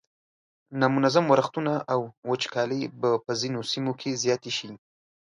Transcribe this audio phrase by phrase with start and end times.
[0.79, 4.71] نامنظم ورښتونه او وچکالۍ به په ځینو سیمو کې زیاتې شي.